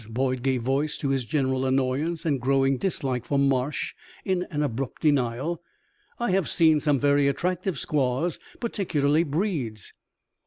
Boyd 0.09 0.41
gave 0.41 0.63
voice 0.63 0.97
to 0.97 1.09
his 1.09 1.25
general 1.25 1.63
annoyance 1.63 2.25
and 2.25 2.41
growing 2.41 2.77
dislike 2.77 3.23
for 3.23 3.37
Marsh 3.37 3.93
in 4.25 4.47
an 4.49 4.63
abrupt 4.63 5.03
denial, 5.03 5.61
"I 6.17 6.31
have 6.31 6.49
seen 6.49 6.79
some 6.79 6.99
very 6.99 7.27
attractive 7.27 7.77
squaws, 7.77 8.39
particularly 8.59 9.21
breeds." 9.21 9.93